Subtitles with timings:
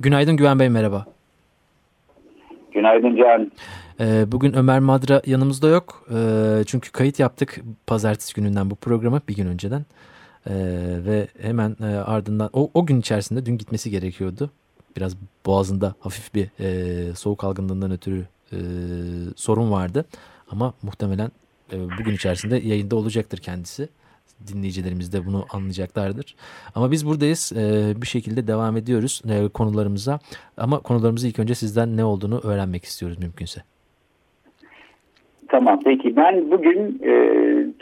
[0.00, 1.06] Günaydın Güven Bey merhaba.
[2.72, 3.52] Günaydın Can.
[4.00, 6.06] Ee, bugün Ömer Madra yanımızda yok.
[6.14, 9.84] Ee, çünkü kayıt yaptık pazartesi gününden bu programı bir gün önceden.
[10.46, 10.52] Ee,
[11.06, 14.50] ve hemen e, ardından o, o gün içerisinde dün gitmesi gerekiyordu.
[14.96, 18.58] Biraz boğazında hafif bir e, soğuk algınlığından ötürü e,
[19.36, 20.04] sorun vardı.
[20.50, 21.30] Ama muhtemelen
[21.72, 23.88] bugün içerisinde yayında olacaktır kendisi.
[24.46, 26.34] Dinleyicilerimiz de bunu anlayacaklardır.
[26.74, 27.52] Ama biz buradayız.
[27.56, 30.18] E, bir şekilde devam ediyoruz e, konularımıza.
[30.56, 33.60] Ama konularımızı ilk önce sizden ne olduğunu öğrenmek istiyoruz mümkünse.
[35.48, 37.12] Tamam peki ben bugün e,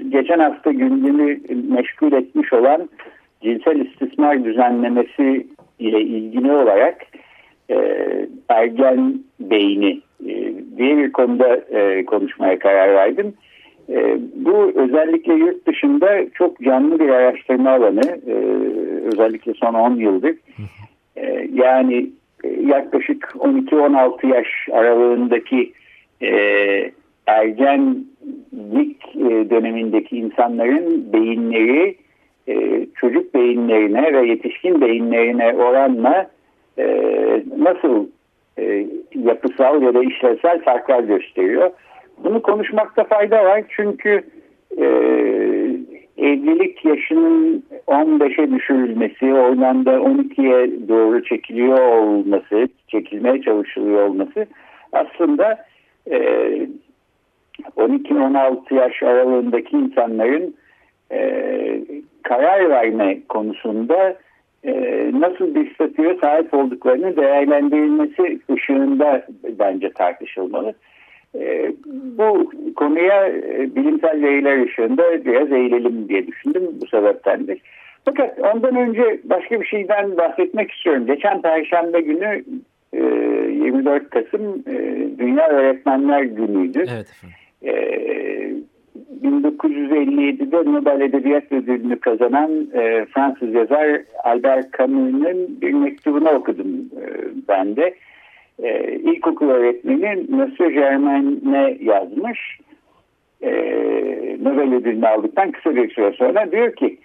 [0.09, 1.41] geçen hafta gündemi
[1.75, 2.89] meşgul etmiş olan
[3.43, 5.47] cinsel istismar düzenlemesi
[5.79, 6.97] ile ilgili olarak
[7.71, 7.77] e,
[8.49, 10.01] ergen beyni
[10.77, 11.61] diye bir konuda
[12.05, 13.35] konuşmaya karar verdim.
[14.35, 18.21] Bu özellikle yurt dışında çok canlı bir araştırma alanı.
[18.27, 18.35] E,
[19.05, 20.37] özellikle son 10 yıldır.
[21.17, 22.11] E, yani
[22.45, 25.73] e, yaklaşık 12-16 yaş aralığındaki
[26.23, 26.31] e,
[27.27, 31.97] ergenlik e, dönemindeki insanların beyinleri
[32.49, 36.31] e, çocuk beyinlerine ve yetişkin beyinlerine oranla
[36.79, 36.87] e,
[37.59, 38.07] nasıl
[38.59, 41.71] e, yapısal ya da işlevsel farklar gösteriyor.
[42.25, 44.23] Bunu konuşmakta fayda var çünkü
[44.79, 44.85] e,
[46.19, 54.47] evlilik yaşının 15'e düşürülmesi, oradan da 12'ye doğru çekiliyor olması, çekilmeye çalışılıyor olması
[54.93, 55.65] aslında
[56.11, 56.19] e,
[57.77, 60.55] 12-16 yaş aralığındaki insanların
[61.13, 61.81] e,
[62.23, 64.17] karar verme konusunda
[64.65, 64.73] e,
[65.15, 69.27] nasıl bir statüye sahip olduklarını değerlendirilmesi ışığında
[69.59, 70.75] bence tartışılmalı.
[71.35, 71.73] E,
[72.19, 77.61] bu konuya e, bilimsel veriler ışığında biraz eğilelim diye düşündüm bu sebeptendir.
[78.05, 81.07] Fakat ondan önce başka bir şeyden bahsetmek istiyorum.
[81.07, 82.45] Geçen Perşembe günü
[82.93, 84.65] 24 Kasım
[85.19, 86.85] Dünya Öğretmenler Günü'ydü.
[86.89, 87.37] Evet efendim.
[89.23, 97.05] 1957'de Nobel Edebiyat Ödülünü kazanan e, Fransız yazar Albert Camus'un bir mektubunu okudum e,
[97.49, 97.95] ben de.
[98.63, 102.59] E, ilkokul öğretmeni Monsieur Germain'e yazmış.
[103.43, 103.51] E,
[104.43, 106.99] Nobel ödülünü aldıktan kısa bir süre sonra diyor ki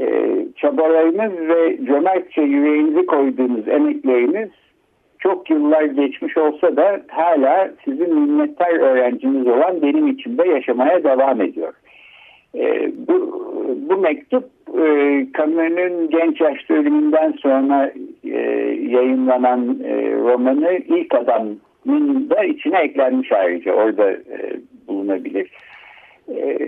[0.00, 4.50] e, çabalarınız ve cömertçe yüreğinizi koyduğunuz emekleriniz
[5.18, 11.72] çok yıllar geçmiş olsa da hala sizin minnettar öğrenciniz olan benim içimde yaşamaya devam ediyor.
[12.54, 13.44] E, bu,
[13.90, 14.44] bu mektup
[14.78, 14.86] e,
[15.36, 17.92] Camus'un genç yaşta ölümünden sonra
[18.32, 18.40] e,
[18.88, 21.60] yayınlanan e, romanı ilk adamın
[22.30, 25.50] da içine eklenmiş ayrıca orada e, bulunabilir.
[26.28, 26.58] E,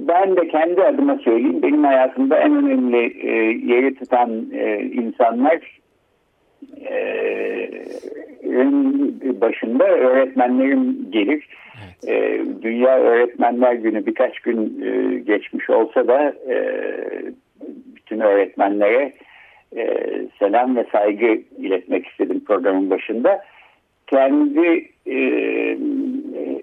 [0.00, 3.32] ben de kendi adıma söyleyeyim benim hayatımda en önemli e,
[3.74, 5.76] yeri tutan e, insanlar
[9.40, 11.48] başında öğretmenlerim gelir.
[11.84, 12.08] Evet.
[12.08, 16.56] E, Dünya Öğretmenler Günü birkaç gün e, geçmiş olsa da e,
[17.96, 19.12] bütün öğretmenlere
[19.76, 19.86] e,
[20.38, 23.44] selam ve saygı iletmek istedim programın başında.
[24.06, 25.16] Kendi e,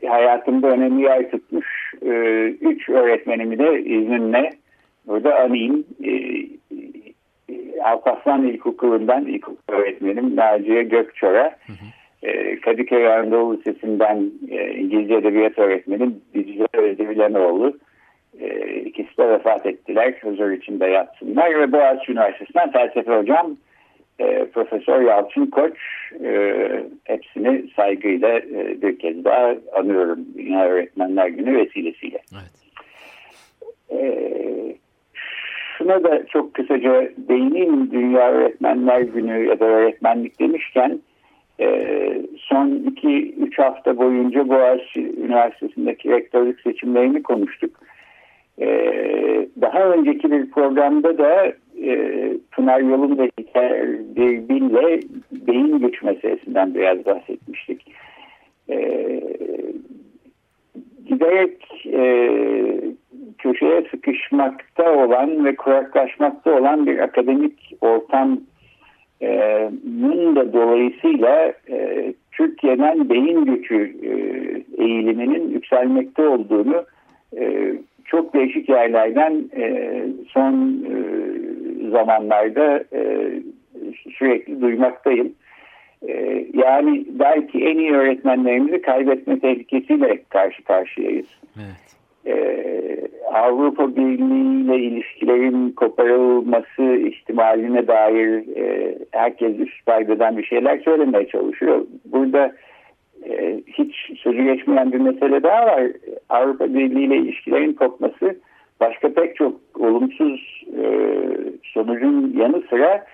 [0.07, 2.09] hayatımda önemli yer tutmuş e,
[2.61, 4.49] üç öğretmenimi de izninle
[5.07, 5.85] burada anayım.
[6.05, 6.11] E,
[7.83, 12.27] Alparslan İlkokulu'ndan ilkokul öğretmenim Naciye Gökçor'a, hı hı.
[12.27, 17.77] E, Kadıköy Anadolu Lisesi'nden e, İngilizce Edebiyat öğretmenim Dicle Özdemilenoğlu.
[18.39, 20.13] E, ikisi de vefat ettiler.
[20.21, 23.57] Huzur içinde yatsınlar ve Boğaziçi Üniversitesi'nden felsefe hocam
[24.19, 25.77] e, Profesör Yalçın Koç
[26.23, 26.55] e,
[27.03, 32.21] hepsini saygıyla e, bir kez daha anıyorum Dünya Öğretmenler Günü vesilesiyle.
[32.33, 32.63] Evet.
[33.91, 34.75] E,
[35.77, 37.91] şuna da çok kısaca değineyim.
[37.91, 40.99] Dünya Öğretmenler Günü ya da öğretmenlik demişken
[41.59, 41.67] e,
[42.37, 47.79] son 2-3 hafta boyunca Boğaziçi Üniversitesi'ndeki rektörlük seçimlerini konuştuk.
[48.61, 48.67] E,
[49.61, 51.45] daha önceki bir programda da
[51.83, 51.93] e,
[52.51, 53.17] Pınar Yolun
[54.15, 55.01] bir Bil'le
[55.47, 57.93] beyin güç meselesinden biraz bahsetmiştik.
[61.05, 61.87] giderek
[63.37, 68.47] köşeye sıkışmakta olan ve kuraklaşmakta olan bir akademik ortamın
[70.35, 74.11] da dolayısıyla e, Türkiye'den beyin göçü e,
[74.83, 76.85] eğiliminin yükselmekte olduğunu
[77.37, 77.73] e,
[78.13, 80.95] çok değişik yerlerden e, son e,
[81.89, 83.31] zamanlarda e,
[84.17, 85.33] sürekli duymaktayım.
[86.07, 91.27] E, yani belki en iyi öğretmenlerimizi kaybetme tehlikesiyle karşı karşıyayız.
[91.57, 91.83] Evet.
[92.25, 101.27] Ee, Avrupa Birliği ile ilişkilerin koparılması ihtimaline dair e, herkes üst paydeden bir şeyler söylemeye
[101.27, 101.85] çalışıyor.
[102.05, 102.53] Burada e,
[103.67, 105.83] hiç sözü geçmeyen bir mesele daha var.
[106.29, 108.35] Avrupa Birliği ile ilişkilerin kopması
[108.79, 110.85] başka pek çok olumsuz e,
[111.63, 113.05] sonucun yanı sıra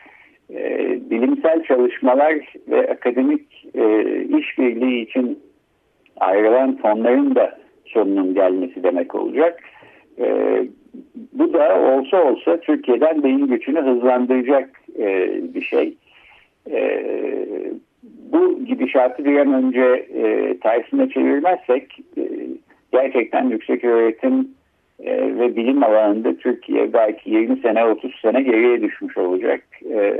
[0.54, 5.40] e, bilimsel çalışmalar ve akademik e, işbirliği için
[6.18, 9.64] ayrılan fonların da sonunun gelmesi demek olacak.
[10.20, 10.28] E,
[11.34, 14.70] bu da olsa olsa Türkiye'den beyin göçünü hızlandıracak
[15.00, 15.94] e, bir şey.
[18.04, 22.24] Bu gidişatı bir an önce e, tersine çevirmezsek e,
[22.92, 24.48] gerçekten yüksek öğretim
[25.00, 29.64] e, ve bilim alanında Türkiye belki 20 sene 30 sene geriye düşmüş olacak.
[29.90, 30.20] E,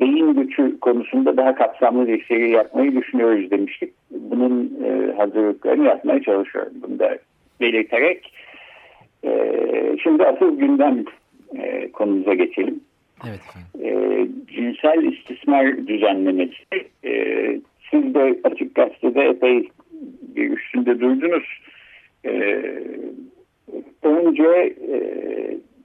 [0.00, 3.94] beyin gücü konusunda daha kapsamlı bir şey yapmayı düşünüyoruz demiştik.
[4.10, 6.72] Bunun e, hazırlıklarını yapmaya çalışıyorum.
[6.82, 7.18] Bunu da
[7.60, 8.32] belirterek
[9.24, 9.52] e,
[10.02, 11.04] şimdi asıl gündem
[11.56, 12.80] e, konumuza geçelim.
[13.24, 13.68] Evet efendim.
[13.84, 16.88] E, cinsel istismar düzenlemesi.
[17.04, 17.12] E,
[17.90, 19.68] siz de Açık Gazete'de epey
[20.36, 21.44] bir üstünde durdunuz.
[22.24, 22.32] E,
[24.02, 24.98] önce e,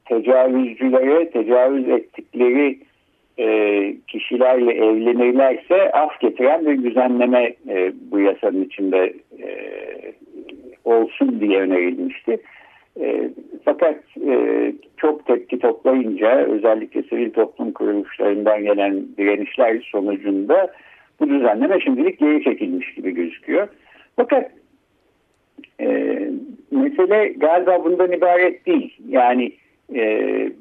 [0.06, 2.80] tecavüzcülere tecavüz ettikleri
[3.40, 9.14] e, kişilerle evlenirlerse af getiren bir düzenleme e, bu yasanın içinde
[9.44, 9.48] e,
[10.86, 12.38] olsun diye önerilmişti.
[13.00, 13.30] E,
[13.66, 13.96] fakat
[14.28, 20.72] e, çok tepki toplayınca özellikle sivil toplum kuruluşlarından gelen direnişler sonucunda
[21.20, 23.68] bu düzenleme şimdilik geri çekilmiş gibi gözüküyor.
[24.16, 24.52] Fakat
[25.82, 25.88] e,
[26.72, 28.98] mesele galiba bundan ibaret değil.
[29.10, 29.52] Yani
[29.96, 30.52] e,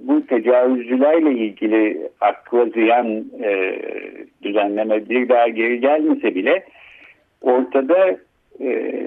[0.00, 3.78] bu tecavüzcülerle ilgili akla ziyan e,
[4.42, 6.64] düzenleme bir daha geri gelmese bile
[7.40, 8.16] ortada
[8.60, 9.00] e,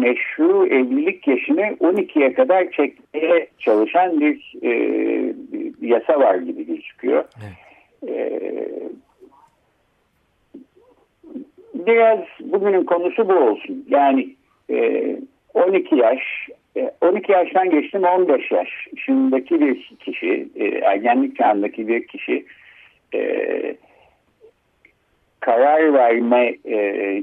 [0.00, 4.70] meşru evlilik yaşını 12'ye kadar çekmeye çalışan bir, e,
[5.80, 7.24] yasa var gibi gözüküyor.
[7.42, 7.54] Evet.
[8.08, 8.40] E,
[11.74, 13.86] biraz bugünün konusu bu olsun.
[13.88, 14.28] Yani
[14.70, 15.16] e,
[15.54, 16.48] 12 yaş
[17.00, 18.68] 12 e, yaştan geçtim 15 yaş.
[19.04, 22.44] Şimdiki bir kişi, e, ergenlik çağındaki bir kişi
[23.14, 23.76] e,
[25.40, 26.76] karar verme e,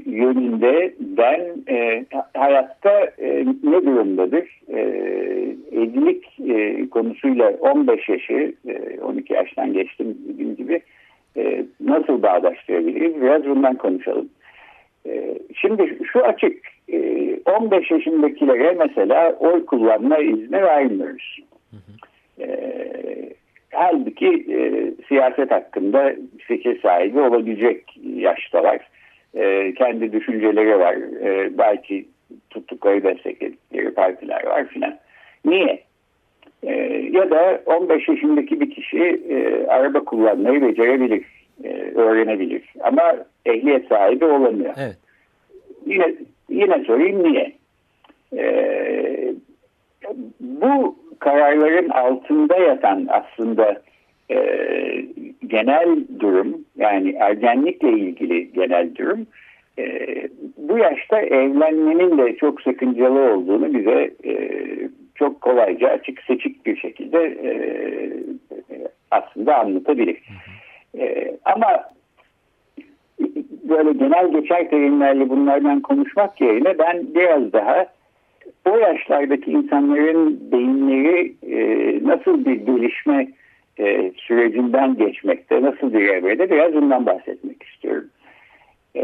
[0.06, 2.04] yönünde ben e,
[2.34, 4.60] hayatta e, ne durumdadır?
[4.68, 4.80] E,
[5.72, 10.80] evlilik e, konusuyla 15 yaşı, e, 12 yaştan geçtim dediğim gibi
[11.36, 13.22] e, nasıl bağdaştırabiliriz?
[13.22, 14.28] Biraz bundan konuşalım.
[15.06, 16.56] E, şimdi şu açık,
[17.46, 21.38] 15 ee, yaşındakilere mesela oy kullanma izni vermiyoruz.
[21.70, 21.92] Hı hı.
[22.42, 22.97] E,
[23.72, 28.88] halbuki e, siyaset hakkında fikir sahibi olabilecek yaştalar.
[29.34, 30.94] E, kendi düşünceleri var.
[31.24, 32.08] E, belki
[32.50, 34.98] tuttukları destekledikleri partiler var filan.
[35.44, 35.82] Niye?
[36.62, 36.72] E,
[37.12, 41.24] ya da 15 yaşındaki bir kişi e, araba kullanmayı becerebilir,
[41.64, 42.62] e, öğrenebilir.
[42.80, 44.74] Ama ehliyet sahibi olamıyor.
[44.78, 44.96] Evet.
[45.86, 46.14] Yine
[46.48, 47.52] Yine sorayım niye?
[48.36, 49.34] Ee,
[50.40, 53.82] bu kararların altında yatan aslında
[54.30, 54.38] e,
[55.46, 59.26] genel durum yani ergenlikle ilgili genel durum
[59.78, 60.06] e,
[60.56, 64.50] bu yaşta evlenmenin de çok sakıncalı olduğunu bize e,
[65.14, 67.52] çok kolayca açık seçik bir şekilde e,
[69.10, 70.22] aslında anlatabilir.
[70.98, 71.84] E, ama
[73.68, 77.86] böyle genel geçer terimlerle bunlardan konuşmak yerine ben biraz daha
[78.64, 81.58] o yaşlardaki insanların beyinleri e,
[82.04, 83.28] nasıl bir gelişme
[83.78, 88.08] e, sürecinden geçmekte, nasıl bir evrede biraz bundan bahsetmek istiyorum.
[88.96, 89.02] E,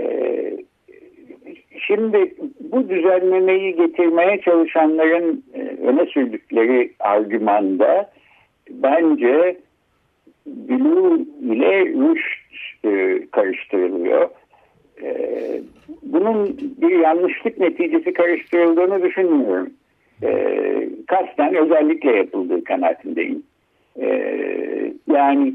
[1.80, 8.10] şimdi bu düzenlemeyi getirmeye çalışanların e, öne sürdükleri argümanda
[8.70, 9.56] bence
[10.46, 12.44] Blue ile Rüşt
[12.84, 14.30] e, karıştırılıyor.
[15.02, 15.60] Ee,
[16.02, 19.70] bunun bir yanlışlık neticesi karıştırıldığını düşünmüyorum.
[20.22, 23.42] Ee, kasten özellikle yapıldığı kanaatindeyim.
[24.00, 25.54] Ee, yani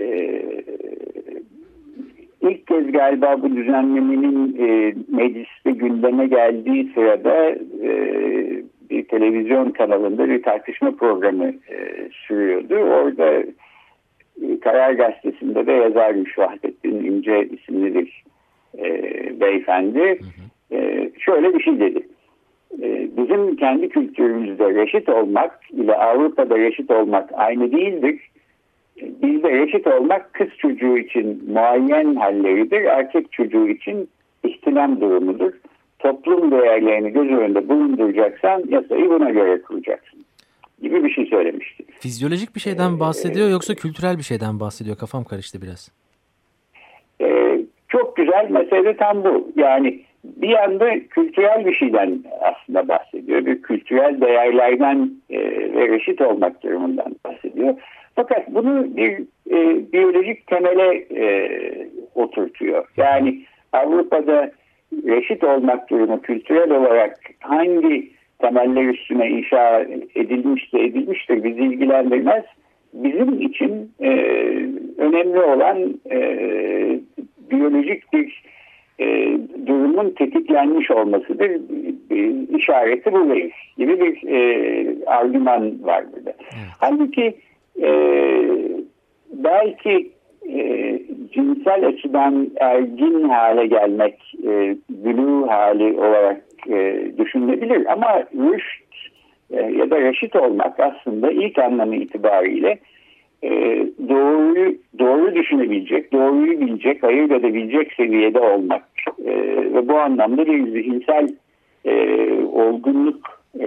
[0.00, 0.42] e,
[2.40, 7.50] ilk kez galiba bu düzenlemenin e, mecliste gündeme geldiği sırada
[7.82, 7.90] e,
[8.90, 12.74] bir televizyon kanalında bir tartışma programı e, sürüyordu.
[12.74, 13.42] Orada
[14.42, 18.24] e, Karar Gazetesi'nde de yazarmış Vahdettin İnce isimli bir
[18.78, 18.90] e,
[19.40, 20.00] beyefendi.
[20.00, 20.76] Hı hı.
[20.76, 22.08] E, şöyle bir şey dedi.
[22.82, 28.20] E, bizim kendi kültürümüzde reşit olmak ile Avrupa'da reşit olmak aynı değildir
[29.02, 34.08] bizde reşit olmak kız çocuğu için muayyen halleridir, erkek çocuğu için
[34.44, 35.52] ihtilam durumudur.
[35.98, 40.24] Toplum değerlerini göz önünde bulunduracaksan yasayı buna göre kuracaksın
[40.82, 41.84] gibi bir şey söylemişti.
[42.00, 44.96] Fizyolojik bir şeyden bahsediyor ee, yoksa kültürel bir şeyden bahsediyor?
[44.96, 45.92] Kafam karıştı biraz.
[48.16, 49.52] Güzel mesele tam bu.
[49.56, 53.46] Yani bir yanda kültürel bir şeyden aslında bahsediyor.
[53.46, 55.38] Bir kültürel değerlerden e,
[55.74, 57.74] ve reşit olmak durumundan bahsediyor.
[58.14, 59.18] Fakat bunu bir
[59.50, 61.48] e, biyolojik temele e,
[62.14, 62.84] oturtuyor.
[62.96, 63.40] Yani
[63.72, 64.50] Avrupa'da
[65.06, 69.80] reşit olmak durumu kültürel olarak hangi temeller üstüne inşa
[70.14, 72.44] edilmiş de edilmiştir bizi ilgilendirmez.
[72.94, 74.10] Bizim için e,
[74.98, 76.18] önemli olan e,
[77.50, 78.42] biyolojik bir
[79.00, 81.50] e, durumun tetiklenmiş olmasıdır.
[82.10, 82.16] E,
[82.58, 83.34] işareti bu
[83.78, 86.30] gibi bir e, argüman var burada.
[86.40, 86.70] Evet.
[86.80, 87.34] Halbuki
[87.82, 87.90] e,
[89.32, 90.10] belki
[90.48, 90.98] e,
[91.32, 98.84] cinsel açıdan ergin hale gelmek e, blue hali olarak e, düşünülebilir ama rüşt
[99.50, 102.78] e, ya da reşit olmak aslında ilk anlamı itibariyle e,
[104.08, 108.82] doğruyu doğru düşünebilecek, doğruyu bilecek, ayırt edebilecek seviyede olmak
[109.24, 109.32] e,
[109.74, 111.28] ve bu anlamda bir zihinsel
[111.84, 111.94] e,
[112.52, 113.66] olgunluk e,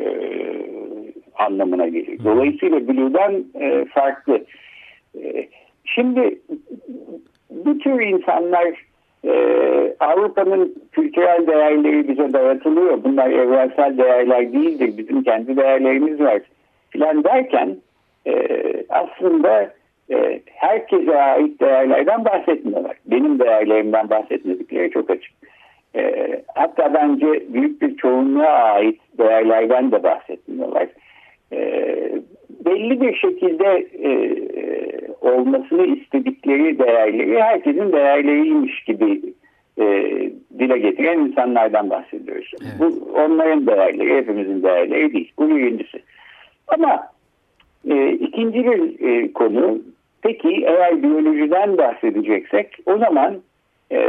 [1.35, 2.19] anlamına gelir.
[2.23, 4.45] Dolayısıyla Blue'dan e, farklı.
[5.23, 5.47] E,
[5.85, 6.39] şimdi
[7.49, 8.85] bu tür insanlar
[9.25, 9.33] e,
[9.99, 13.03] Avrupa'nın kültürel değerleri bize dayatılıyor.
[13.03, 14.93] Bunlar evrensel değerler değildir.
[14.97, 16.41] Bizim kendi değerlerimiz var
[16.89, 17.77] filan derken
[18.27, 18.33] e,
[18.89, 19.73] aslında
[20.11, 22.97] e, herkese ait değerlerden bahsetmiyorlar.
[23.05, 25.33] Benim değerlerimden bahsetmedikleri çok açık.
[25.95, 26.13] E,
[26.55, 30.87] hatta bence büyük bir çoğunluğa ait değerlerden de bahsetmiyorlar.
[31.53, 31.59] E,
[32.65, 34.11] belli bir şekilde e,
[35.21, 39.21] olmasını istedikleri değerleri herkesin değerleriymiş gibi
[39.77, 39.85] e,
[40.59, 42.51] dile getiren insanlardan bahsediyoruz.
[42.61, 42.73] Evet.
[42.79, 45.31] Bu onların değerleri, hepimizin değerleri değil.
[45.39, 46.01] Bu birincisi.
[46.67, 47.12] Ama
[47.89, 49.81] e, ikinci bir e, konu,
[50.21, 53.41] peki eğer biyolojiden bahsedeceksek o zaman
[53.91, 53.99] e,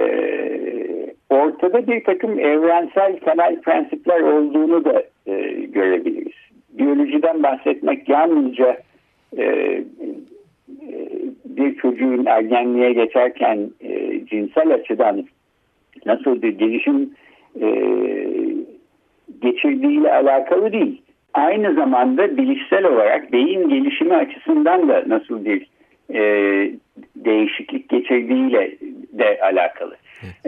[1.31, 6.45] ortada bir takım evrensel temel prensipler olduğunu da e, görebiliriz
[6.79, 8.77] biyolojiden bahsetmek yalnızca
[9.39, 9.85] e, e,
[11.45, 15.25] bir çocuğun ergenliğe geçerken e, cinsel açıdan
[16.07, 17.11] nasıl bir gelişim
[17.61, 17.69] e,
[19.43, 21.03] geçirdiğiyle alakalı değil.
[21.35, 25.67] Aynı zamanda bilişsel olarak beyin gelişimi açısından da nasıl bir
[26.15, 26.21] e,
[27.17, 28.77] değişiklik geçirdiğiyle
[29.13, 29.97] de alakalı.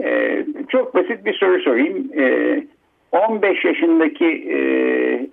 [0.03, 0.39] E,
[0.69, 2.09] çok basit bir soru sorayım.
[2.17, 2.63] E,
[3.11, 4.59] 15 yaşındaki e,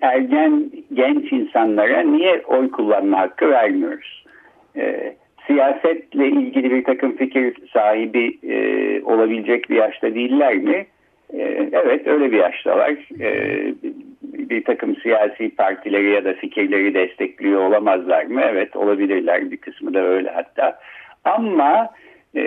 [0.00, 4.24] ergen genç insanlara niye oy kullanma hakkı vermiyoruz?
[4.76, 5.14] E,
[5.46, 10.86] siyasetle ilgili bir takım fikir sahibi e, olabilecek bir yaşta değiller mi?
[11.32, 12.90] E, evet öyle bir yaştalar.
[13.20, 13.60] E,
[14.38, 18.40] bir takım siyasi partileri ya da fikirleri destekliyor olamazlar mı?
[18.44, 20.78] Evet olabilirler bir kısmı da öyle hatta.
[21.24, 21.88] Ama
[22.36, 22.44] e,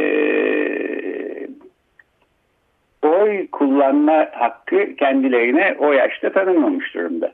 [3.02, 7.32] oy kullanma hakkı kendilerine o yaşta tanınmamış durumda.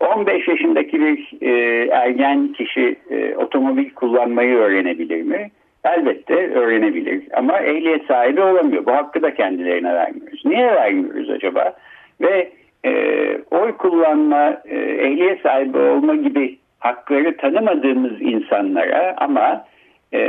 [0.00, 1.52] 15 ee, yaşındaki bir e,
[1.92, 5.50] ergen kişi e, otomobil kullanmayı öğrenebilir mi?
[5.84, 8.86] Elbette öğrenebilir ama ehliyet sahibi olamıyor.
[8.86, 10.42] Bu hakkı da kendilerine vermiyoruz.
[10.44, 11.72] Niye vermiyoruz acaba?
[12.20, 12.52] Ve
[12.88, 19.64] e, oy kullanma, e, ehliyet sahibi olma gibi hakları tanımadığımız insanlara ama
[20.12, 20.20] e,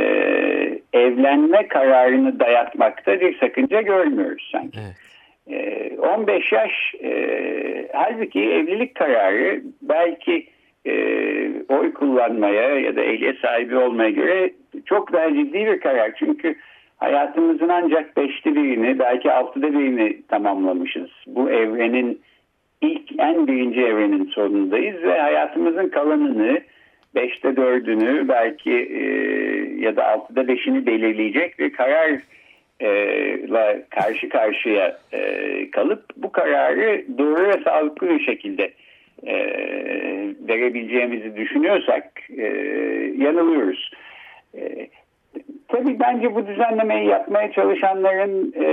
[0.93, 4.79] evlenme kararını dayatmakta bir sakınca görmüyoruz sanki.
[4.79, 4.95] Evet.
[5.99, 6.71] 15 yaş
[7.03, 10.47] e, halbuki evlilik kararı belki
[10.85, 10.93] e,
[11.69, 14.51] oy kullanmaya ya da ehliyet sahibi olmaya göre
[14.85, 16.11] çok daha ciddi bir karar.
[16.19, 16.55] Çünkü
[16.97, 21.09] hayatımızın ancak beşte birini belki altıda birini tamamlamışız.
[21.27, 22.21] Bu evrenin
[22.81, 26.61] ilk en birinci evrenin sonundayız ve hayatımızın kalanını
[27.15, 29.03] beşte dördünü belki e,
[29.79, 32.19] ya da altıda beşini belirleyecek bir karar
[32.79, 38.71] ile karşı karşıya e, kalıp bu kararı doğru ve sağlıklı bir şekilde
[39.27, 39.35] e,
[40.47, 42.45] verebileceğimizi düşünüyorsak e,
[43.17, 43.91] yanılıyoruz.
[44.57, 44.89] E,
[45.67, 48.67] tabii bence bu düzenlemeyi yapmaya çalışanların e,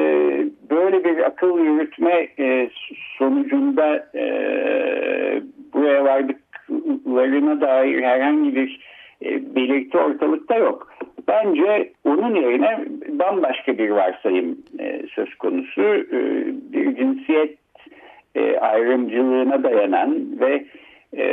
[0.70, 2.70] böyle bir akıl yürütme e,
[3.18, 4.24] sonucunda e,
[5.74, 8.80] buraya vardıklarına dair herhangi bir
[9.24, 10.92] e, belirti ortalıkta yok.
[11.28, 15.82] Bence onun yerine bambaşka bir varsayım e, söz konusu.
[15.82, 17.58] E, bir cinsiyet
[18.34, 20.64] e, ayrımcılığına dayanan ve
[21.16, 21.26] e,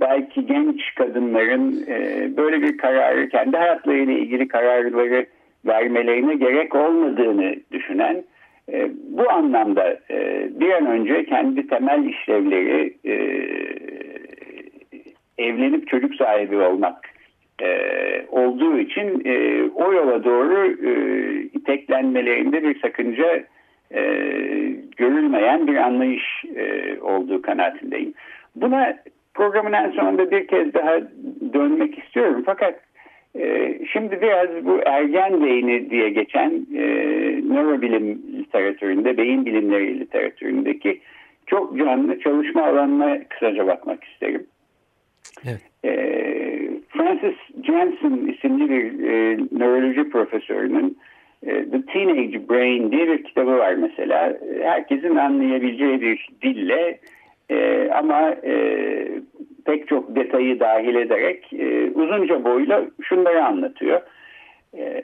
[0.00, 5.26] belki genç kadınların e, böyle bir kararı kendi hayatlarıyla ilgili kararları
[5.66, 8.24] vermelerine gerek olmadığını düşünen
[8.72, 13.14] e, bu anlamda e, bir an önce kendi temel işlevleri e,
[15.38, 17.08] evlenip çocuk sahibi olmak
[17.62, 17.68] e,
[18.28, 20.92] olduğu için e, o yola doğru e,
[21.42, 23.44] iteklenmelerinde bir sakınca
[23.94, 24.02] e,
[24.96, 28.14] görülmeyen bir anlayış e, olduğu kanaatindeyim.
[28.56, 28.96] Buna
[29.36, 31.00] programın en sonunda bir kez daha
[31.52, 32.42] dönmek istiyorum.
[32.46, 32.80] Fakat
[33.38, 36.84] e, şimdi biraz bu ergen beyni diye geçen e,
[37.48, 41.00] nörobilim literatüründe, beyin bilimleri literatüründeki
[41.46, 44.46] çok canlı çalışma alanına kısaca bakmak isterim.
[45.44, 45.60] Evet.
[45.84, 45.90] E,
[46.88, 50.98] Francis Jensen isimli bir e, nöroloji profesörünün
[51.42, 54.38] e, The Teenage Brain diye bir kitabı var mesela.
[54.62, 56.98] Herkesin anlayabileceği bir dille
[57.50, 58.54] e, ama e,
[60.36, 64.00] detayı dahil ederek e, uzunca boyla şunları anlatıyor.
[64.78, 65.02] E,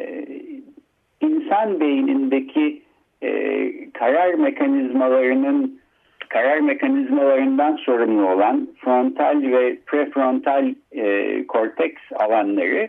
[1.20, 2.82] insan beynindeki
[3.22, 5.80] e, karar mekanizmalarının
[6.28, 12.88] karar mekanizmalarından sorumlu olan frontal ve prefrontal e, korteks alanları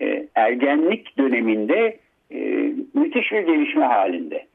[0.00, 1.96] e, ergenlik döneminde
[2.30, 2.38] e,
[2.94, 4.46] müthiş bir gelişme halinde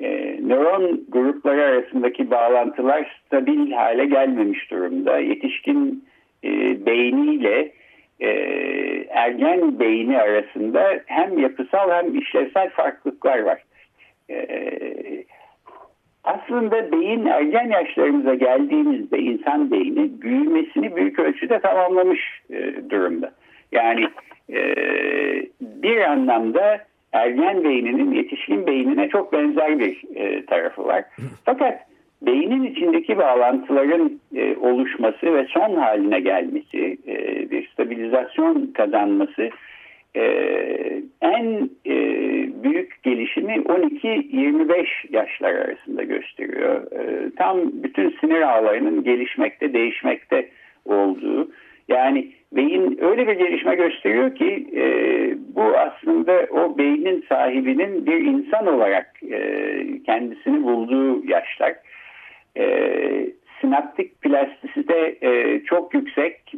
[0.00, 5.18] e, nöron grupları arasındaki bağlantılar stabil hale gelmemiş durumda.
[5.18, 6.04] Yetişkin
[6.44, 7.72] e, beyniyle
[8.20, 8.28] e,
[9.10, 13.62] ergen beyni arasında hem yapısal hem işlevsel farklılıklar var.
[14.30, 14.48] E,
[16.24, 22.20] aslında beyin ergen yaşlarımıza geldiğimizde insan beyni büyümesini büyük ölçüde tamamlamış
[22.50, 23.32] e, durumda.
[23.72, 24.08] Yani
[24.52, 24.60] e,
[25.60, 26.78] bir anlamda
[27.12, 31.04] ergen beyninin yetişkin beynine çok benzer bir e, tarafı var.
[31.44, 31.80] Fakat
[32.22, 39.50] beynin içindeki bağlantıların e, oluşması ve son haline gelmesi, e, bir stabilizasyon kazanması
[40.16, 40.22] e,
[41.22, 41.94] en e,
[42.62, 46.92] büyük gelişimi 12-25 yaşlar arasında gösteriyor.
[46.92, 50.48] E, tam bütün sinir ağlarının gelişmekte, değişmekte
[50.84, 51.50] olduğu.
[51.88, 54.84] Yani beyin öyle bir gelişme gösteriyor ki e,
[55.54, 59.40] bu aslında o beynin sahibinin bir insan olarak e,
[60.06, 61.74] kendisini bulduğu yaşlar.
[62.58, 66.52] E, sinaptik plastisite e, çok yüksek.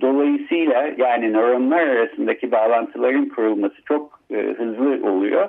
[0.00, 5.48] Dolayısıyla yani nöronlar arasındaki bağlantıların kurulması çok e, hızlı oluyor.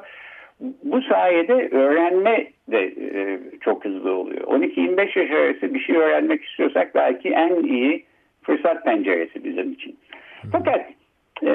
[0.83, 4.41] Bu sayede öğrenme de e, çok hızlı oluyor.
[4.41, 8.03] 12-25 yaş arası bir şey öğrenmek istiyorsak belki en iyi
[8.41, 9.95] fırsat penceresi bizim için.
[10.51, 10.85] Fakat
[11.43, 11.51] e,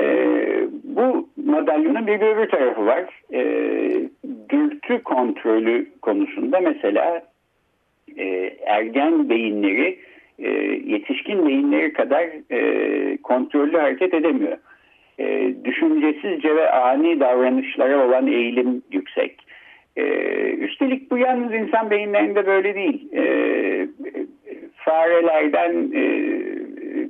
[0.85, 3.05] bu madalyonun bir öbür tarafı var.
[3.33, 3.43] E,
[4.51, 7.23] dürtü kontrolü konusunda mesela
[8.19, 9.99] e, ergen beyinleri
[10.39, 10.51] e,
[10.87, 14.59] yetişkin beyinleri kadar e, kontrollü hareket edemiyor.
[15.19, 19.37] E, düşüncesizce ve ani davranışlara olan eğilim yüksek.
[19.97, 20.03] E,
[20.53, 23.13] üstelik bu yalnız insan beyinlerinde böyle değil.
[23.13, 23.23] E,
[24.77, 26.03] farelerden e,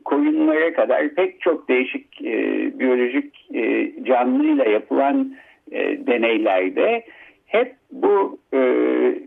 [0.04, 2.32] koyunlara kadar pek çok değişik e,
[2.78, 5.34] biyolojik e, canlıyla yapılan
[5.72, 7.04] e, deneylerde
[7.48, 8.60] hep bu e,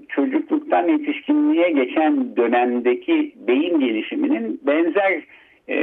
[0.10, 5.22] çocukluktan yetişkinliğe geçen dönemdeki beyin gelişiminin benzer
[5.70, 5.78] e,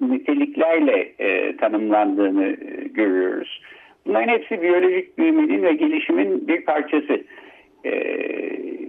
[0.00, 3.62] niteliklerle e, tanımlandığını e, görüyoruz.
[4.06, 7.24] Bunların hepsi biyolojik büyümenin ve gelişimin bir parçası.
[7.84, 8.20] Ee,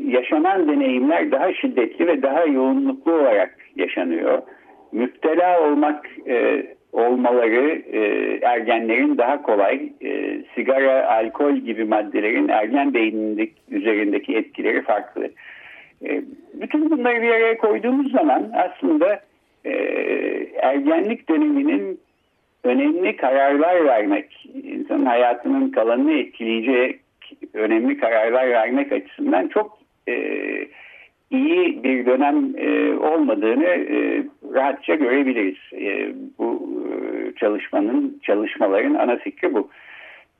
[0.07, 4.41] yaşanan deneyimler daha şiddetli ve daha yoğunluklu olarak yaşanıyor
[4.91, 7.99] müptela olmak e, olmaları e,
[8.41, 9.89] ergenlerin daha kolay.
[10.03, 15.29] E, sigara, alkol gibi maddelerin ergen beynindeki üzerindeki etkileri farklı.
[16.05, 16.21] E,
[16.53, 19.19] bütün bunları bir araya koyduğumuz zaman aslında
[19.65, 19.71] e,
[20.61, 21.99] ergenlik döneminin
[22.63, 26.99] önemli kararlar vermek, insanın hayatının kalanını etkileyecek
[27.53, 29.79] önemli kararlar vermek açısından çok
[30.09, 30.13] e,
[31.35, 35.57] iyi bir dönem e, olmadığını e, rahatça görebiliriz.
[35.73, 39.69] E, bu e, çalışmanın, çalışmaların ana fikri bu.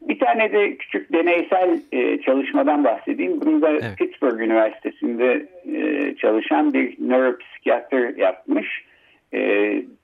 [0.01, 3.41] Bir tane de küçük deneysel e, çalışmadan bahsedeyim.
[3.41, 3.97] Bunu da evet.
[3.97, 8.85] Pittsburgh Üniversitesi'nde e, çalışan bir nöropsikiyatr yapmış.
[9.33, 9.39] E,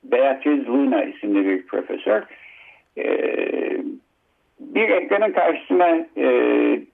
[0.04, 2.22] Beatriz Luna isimli bir profesör.
[2.98, 3.06] E,
[4.74, 6.26] bir ekranın karşısına e,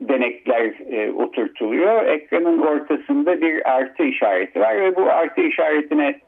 [0.00, 2.06] denekler e, oturtuluyor.
[2.06, 6.20] Ekranın ortasında bir artı işareti var ve bu artı işaretine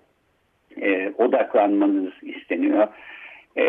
[0.81, 2.89] e, odaklanmanız isteniyor.
[3.57, 3.65] E,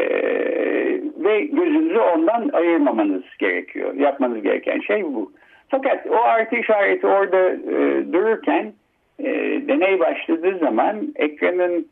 [1.18, 3.94] ve gözünüzü ondan ayırmamanız gerekiyor.
[3.94, 5.32] Yapmanız gereken şey bu.
[5.70, 8.74] Fakat o artı işareti orada e, dururken
[9.20, 9.28] e,
[9.68, 11.88] deney başladığı zaman ekranın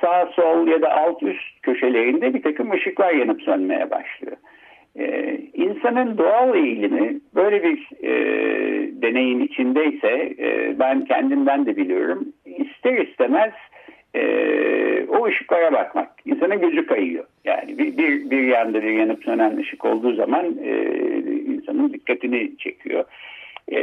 [0.00, 4.36] sağ sol ya da alt üst köşelerinde bir takım ışıklar yanıp sönmeye başlıyor.
[4.98, 8.12] Ee, insanın doğal eğilimi böyle bir e,
[9.02, 13.52] deneyin içindeyse e, ben kendimden de biliyorum ister istemez
[14.14, 14.22] e,
[15.08, 16.10] o ışıklara bakmak.
[16.24, 17.24] İnsanın gözü kayıyor.
[17.44, 20.72] Yani bir, bir, bir yanda bir yanıp sönen ışık olduğu zaman e,
[21.46, 23.04] insanın dikkatini çekiyor.
[23.72, 23.80] E,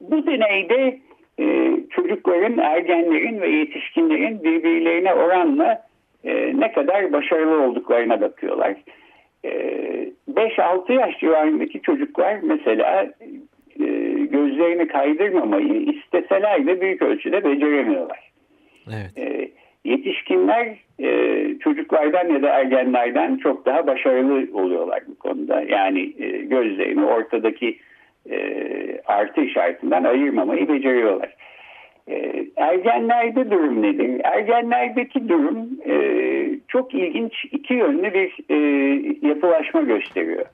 [0.00, 0.98] bu deneyde
[1.40, 5.82] e, çocukların, ergenlerin ve yetişkinlerin birbirlerine oranla
[6.24, 8.74] e, ne kadar başarılı olduklarına bakıyorlar.
[9.44, 13.02] 5-6 yaş civarındaki çocuklar mesela
[13.80, 13.86] e,
[14.30, 18.30] gözlerini kaydırmamayı isteseler de büyük ölçüde beceremiyorlar.
[18.88, 19.18] Evet.
[19.18, 19.50] E,
[19.84, 20.68] yetişkinler
[21.00, 25.62] e, çocuklardan ya da ergenlerden çok daha başarılı oluyorlar bu konuda.
[25.68, 26.12] Yani
[26.48, 27.78] gözlerini ortadaki
[29.06, 31.34] artı işaretinden ayırmamayı beceriyorlar.
[32.08, 34.20] E, ergenlerde durum nedir?
[34.24, 35.94] Ergenlerdeki durum e,
[36.68, 38.56] çok ilginç iki yönlü bir e,
[39.28, 40.46] yapılaşma gösteriyor.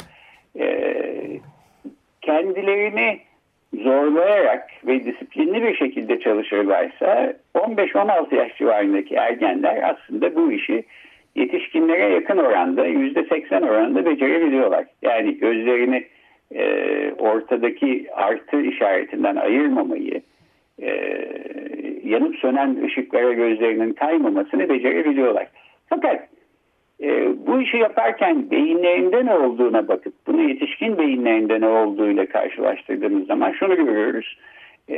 [0.59, 0.95] E,
[2.23, 3.21] kendilerini
[3.75, 10.85] zorlayarak ve disiplinli bir şekilde çalışırlarsa 15-16 yaş civarındaki ergenler aslında bu işi
[11.35, 14.85] yetişkinlere yakın oranda %80 oranında becerebiliyorlar.
[15.03, 16.07] Yani gözlerini
[16.55, 20.23] e, ortadaki artı işaretinden ayırmamayı,
[20.83, 20.91] e,
[22.05, 25.47] yanıp sönen ışıklara gözlerinin kaymamasını becerebiliyorlar.
[25.87, 26.29] Fakat
[27.03, 33.53] e, bu işi yaparken beyinlerinde ne olduğuna bakıp bunu yetişkin beyinlerinde ne olduğuyla karşılaştırdığımız zaman
[33.53, 34.39] şunu görüyoruz.
[34.89, 34.97] E,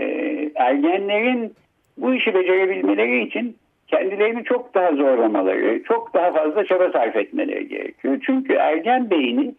[0.54, 1.52] ergenlerin
[1.98, 3.56] bu işi becerebilmeleri için
[3.88, 8.18] kendilerini çok daha zorlamaları, çok daha fazla çaba sarf etmeleri gerekiyor.
[8.26, 9.54] Çünkü ergen beyni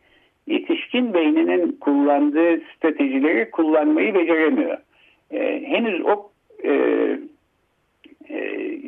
[0.47, 4.77] yetişkin beyninin kullandığı stratejileri kullanmayı beceremiyor
[5.33, 6.31] e, henüz o
[6.63, 6.71] e,
[8.29, 8.37] e,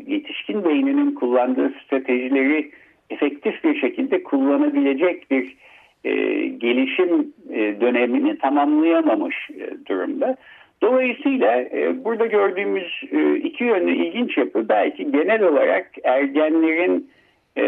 [0.08, 2.72] yetişkin beyninin kullandığı stratejileri
[3.10, 5.56] efektif bir şekilde kullanabilecek bir
[6.04, 6.14] e,
[6.48, 10.38] gelişim e, dönemini tamamlayamamış e, durumda.
[10.82, 17.10] Dolayısıyla e, burada gördüğümüz e, iki yönlü ilginç yapı belki genel olarak ergenlerin
[17.58, 17.64] e,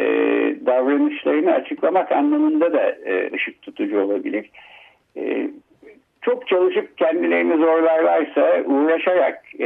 [0.66, 4.50] davranışlarını açıklamak anlamında da e, ışık tutucu olabilir.
[5.18, 5.50] E,
[6.28, 9.66] çok çalışıp kendilerini zorlarlarsa uğraşarak e,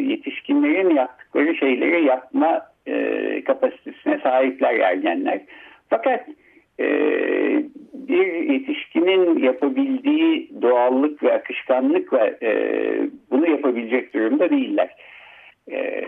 [0.00, 5.40] yetişkinlerin yaptıkları şeyleri yapma e, kapasitesine sahipler ergenler.
[5.90, 6.28] Fakat
[6.80, 6.86] e,
[7.94, 12.50] bir yetişkinin yapabildiği doğallık ve akışkanlıkla e,
[13.30, 14.90] bunu yapabilecek durumda değiller.
[15.70, 16.04] E,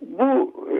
[0.00, 0.78] bu e,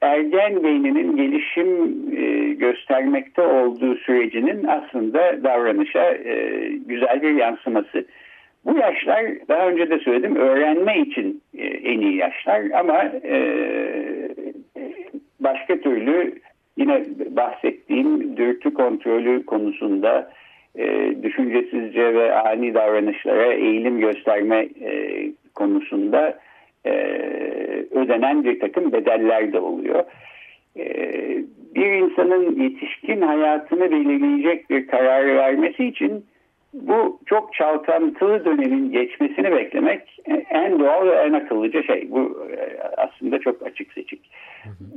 [0.00, 1.68] ergen beyninin gelişim
[2.16, 8.04] e, göstermekte olduğu sürecinin aslında davranışa e, güzel bir yansıması.
[8.64, 13.38] Bu yaşlar daha önce de söyledim öğrenme için e, en iyi yaşlar ama e,
[15.40, 16.34] başka türlü
[16.76, 20.30] yine bahsettiğim dürtü kontrolü konusunda
[20.78, 26.38] e, düşüncesizce ve ani davranışlara eğilim gösterme e, konusunda
[26.86, 26.92] e,
[27.90, 30.04] ödenen bir takım bedeller de oluyor.
[30.76, 30.84] E,
[31.74, 36.24] bir insanın yetişkin hayatını belirleyecek bir karar vermesi için
[36.74, 42.10] bu çok çalkantılı dönemin geçmesini beklemek en doğal ve en akıllıca şey.
[42.10, 44.30] Bu e, aslında çok açık seçik.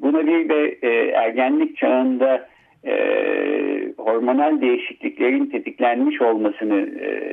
[0.02, 2.48] Buna bir de e, ergenlik çağında
[2.86, 2.94] e,
[3.98, 6.90] hormonal değişikliklerin tetiklenmiş olmasını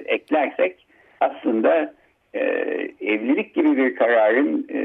[0.06, 0.86] eklersek
[1.20, 1.94] aslında
[2.34, 2.40] e,
[3.00, 4.80] evlilik gibi bir kararın e,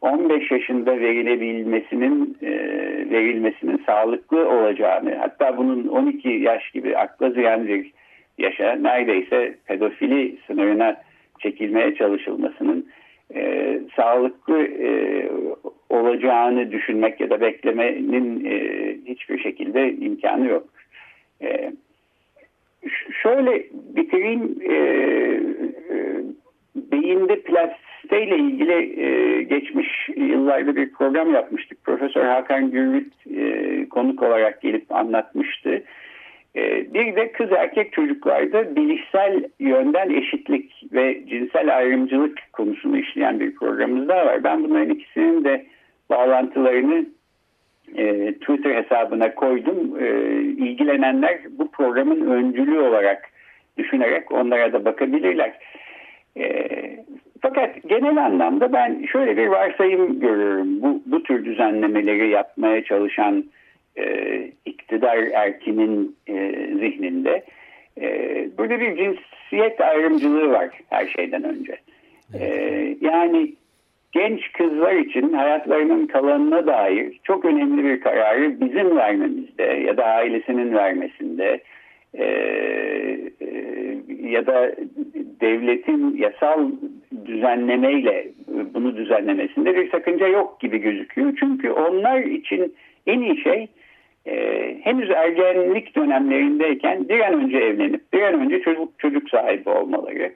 [0.00, 2.50] 15 yaşında verilebilmesinin e,
[3.10, 7.92] verilmesinin sağlıklı olacağını hatta bunun 12 yaş gibi akla ziyan bir
[8.38, 10.96] yaşa neredeyse pedofili sınırına
[11.38, 12.86] çekilmeye çalışılmasının
[13.34, 14.90] e, sağlıklı e,
[15.88, 20.68] olacağını düşünmek ya da beklemenin e, hiçbir şekilde imkanı yok.
[21.42, 21.72] E,
[23.22, 23.64] şöyle
[23.96, 24.56] bitireyim.
[24.62, 26.20] E, e,
[26.92, 31.84] beyinde plastiğiyle ilgili e, geçmiş yıllarda bir program yapmıştık.
[31.84, 35.82] Profesör Hakan Gürvit e, konuk olarak gelip anlatmıştı.
[36.56, 43.54] E, bir de kız erkek çocuklarda bilişsel yönden eşitlik ve cinsel ayrımcılık konusunu işleyen bir
[43.54, 44.44] programımız daha var.
[44.44, 45.66] Ben bunların ikisinin de
[46.10, 47.06] bağlantılarını
[47.96, 50.02] e, Twitter hesabına koydum.
[50.02, 50.06] E,
[50.40, 53.30] ilgilenenler bu programın öncülü olarak
[53.78, 55.52] düşünerek onlara da bakabilirler.
[56.36, 56.66] E,
[57.40, 60.82] fakat genel anlamda ben şöyle bir varsayım görüyorum.
[60.82, 63.44] Bu, bu tür düzenlemeleri yapmaya çalışan
[63.98, 66.34] e, iktidar erkinin e,
[66.80, 67.44] zihninde.
[68.00, 68.08] E,
[68.58, 71.76] burada bir cinsiyet ayrımcılığı var her şeyden önce.
[72.40, 72.46] E,
[73.00, 73.52] yani
[74.12, 80.74] genç kızlar için hayatlarının kalanına dair çok önemli bir kararı bizim vermemizde ya da ailesinin
[80.74, 81.60] vermesinde
[82.14, 82.24] e,
[83.40, 83.50] e,
[84.22, 84.72] ya da
[85.40, 86.70] devletin yasal
[87.24, 88.28] düzenlemeyle
[88.74, 91.36] bunu düzenlemesinde bir sakınca yok gibi gözüküyor.
[91.40, 92.74] Çünkü onlar için
[93.06, 93.68] en iyi şey
[94.26, 100.32] e, henüz ergenlik dönemlerindeyken bir an önce evlenip bir an önce çocuk çocuk sahibi olmaları,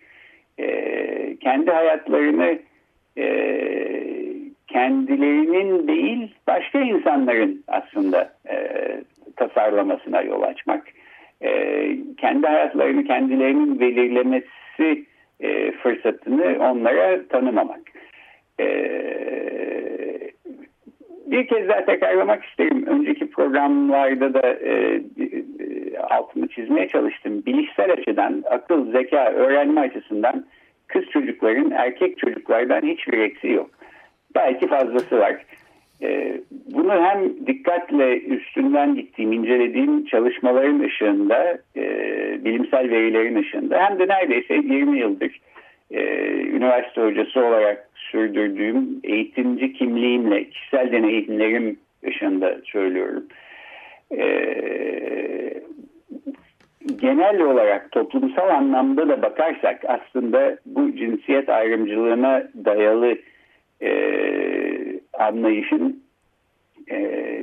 [0.58, 2.58] e, kendi hayatlarını
[3.18, 3.26] e,
[4.68, 8.56] kendilerinin değil başka insanların aslında e,
[9.36, 10.86] tasarlamasına yol açmak,
[11.42, 11.50] e,
[12.16, 14.63] kendi hayatlarını kendilerinin belirlemesi
[15.40, 17.80] e, fırsatını onlara tanımamak.
[18.60, 18.66] E,
[21.26, 22.86] bir kez daha tekrarlamak isterim.
[22.86, 24.72] Önceki programlarda da e,
[25.20, 27.42] e, altını çizmeye çalıştım.
[27.46, 30.46] Bilişsel açıdan, akıl, zeka, öğrenme açısından
[30.86, 33.70] kız çocukların erkek çocuklardan hiçbir eksiği yok.
[34.34, 35.36] Belki fazlası var.
[36.02, 36.40] E,
[36.74, 42.03] bunu hem dikkatle üstünden gittiğim, incelediğim çalışmaların ışığında, e,
[42.44, 45.40] bilimsel verilerin ışığında hem de neredeyse 20 yıldır
[45.90, 53.24] e, üniversite hocası olarak sürdürdüğüm eğitimci kimliğimle, kişisel deneyimlerim ışığında söylüyorum.
[54.18, 54.24] E,
[57.00, 63.18] genel olarak toplumsal anlamda da bakarsak aslında bu cinsiyet ayrımcılığına dayalı
[63.82, 63.90] e,
[65.18, 66.02] anlayışın
[66.90, 67.40] e,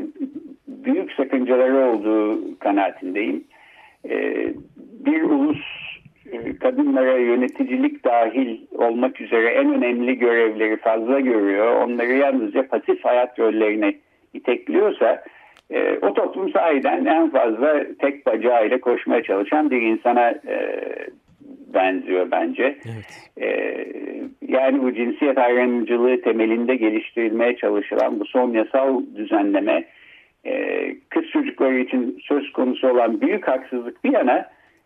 [0.67, 3.43] büyük sakıncaları olduğu kanaatindeyim.
[4.09, 4.47] E,
[5.05, 5.61] bir ulus
[6.31, 11.75] e, kadınlara yöneticilik dahil olmak üzere en önemli görevleri fazla görüyor.
[11.75, 13.93] Onları yalnızca pasif hayat rollerine
[14.33, 15.23] itekliyorsa
[15.71, 20.87] e, o toplum sahiden en fazla tek bacağıyla koşmaya çalışan bir insana e,
[21.73, 22.77] benziyor bence.
[22.85, 23.31] Evet.
[23.41, 23.47] E,
[24.47, 29.83] yani bu cinsiyet ayrımcılığı temelinde geliştirilmeye çalışılan bu son yasal düzenleme
[30.45, 30.85] e,
[31.61, 34.45] çocukları için söz konusu olan büyük haksızlık bir yana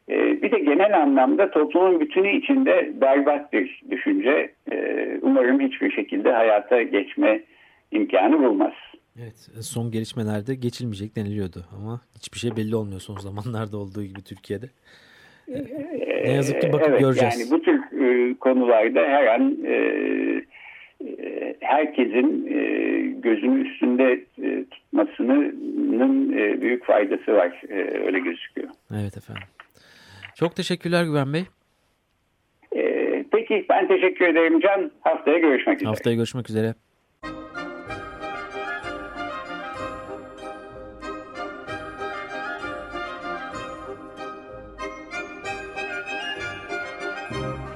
[0.10, 4.52] e, bir de genel anlamda toplumun bütünü içinde berbat bir düşünce.
[4.72, 7.42] E, umarım hiçbir şekilde hayata geçme
[7.92, 8.74] imkanı bulmaz.
[9.20, 14.66] Evet son gelişmelerde geçilmeyecek deniliyordu ama hiçbir şey belli olmuyor son zamanlarda olduğu gibi Türkiye'de.
[16.24, 17.40] Ne yazık ki bakıp evet, göreceğiz.
[17.40, 20.46] Yani bu tür e, konularda her an e, e,
[21.60, 22.60] herkesin e,
[23.20, 27.62] gözünü üstünde e, tutmasının e, büyük faydası var.
[27.70, 28.70] E, öyle gözüküyor.
[28.92, 29.44] Evet efendim.
[30.36, 31.44] Çok teşekkürler Güven Bey.
[32.76, 34.92] E, peki ben teşekkür ederim Can.
[35.02, 35.90] Haftaya görüşmek üzere.
[35.90, 36.74] Haftaya görüşmek üzere.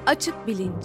[0.06, 0.84] Açık Bilinç